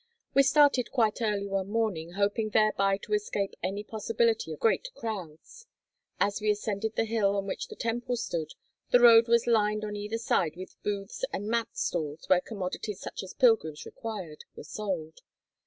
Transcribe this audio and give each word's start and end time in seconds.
We 0.33 0.41
started 0.41 0.89
quite 0.89 1.21
early 1.21 1.45
one 1.45 1.69
morning 1.69 2.13
hoping 2.13 2.49
thereby 2.49 2.97
to 3.03 3.13
escape 3.13 3.53
any 3.61 3.83
possibility 3.83 4.51
of 4.51 4.59
great 4.59 4.87
crowds. 4.95 5.67
As 6.19 6.41
we 6.41 6.49
ascended 6.49 6.95
the 6.95 7.05
hill 7.05 7.35
on 7.35 7.45
which 7.45 7.67
the 7.67 7.75
temple 7.75 8.17
stood, 8.17 8.53
the 8.89 8.99
road 8.99 9.27
was 9.27 9.45
lined 9.45 9.85
on 9.85 9.95
either 9.95 10.17
side 10.17 10.55
with 10.55 10.81
booths 10.81 11.23
and 11.31 11.47
mat 11.47 11.77
stalls 11.77 12.27
where 12.29 12.41
commodities 12.41 12.99
such 12.99 13.21
as 13.21 13.35
pilgrims 13.35 13.85
required, 13.85 14.43
were 14.55 14.63
sold. 14.63 15.19